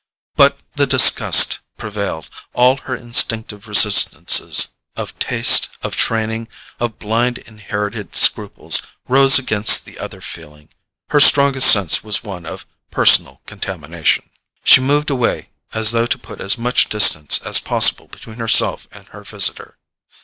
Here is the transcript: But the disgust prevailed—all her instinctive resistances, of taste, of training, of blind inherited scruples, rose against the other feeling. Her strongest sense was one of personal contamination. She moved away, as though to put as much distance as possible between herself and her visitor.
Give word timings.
But 0.35 0.57
the 0.73 0.87
disgust 0.87 1.59
prevailed—all 1.77 2.77
her 2.77 2.95
instinctive 2.95 3.67
resistances, 3.67 4.69
of 4.95 5.19
taste, 5.19 5.77
of 5.83 5.95
training, 5.95 6.47
of 6.79 6.97
blind 6.97 7.37
inherited 7.37 8.15
scruples, 8.15 8.81
rose 9.07 9.37
against 9.37 9.85
the 9.85 9.99
other 9.99 10.19
feeling. 10.19 10.69
Her 11.09 11.19
strongest 11.19 11.69
sense 11.71 12.03
was 12.03 12.23
one 12.23 12.47
of 12.47 12.65
personal 12.89 13.41
contamination. 13.45 14.31
She 14.63 14.81
moved 14.81 15.11
away, 15.11 15.49
as 15.71 15.91
though 15.91 16.07
to 16.07 16.17
put 16.17 16.41
as 16.41 16.57
much 16.57 16.89
distance 16.89 17.37
as 17.43 17.59
possible 17.59 18.07
between 18.07 18.37
herself 18.39 18.87
and 18.91 19.05
her 19.09 19.23
visitor. 19.23 19.77